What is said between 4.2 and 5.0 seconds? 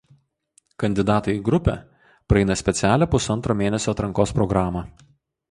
programą.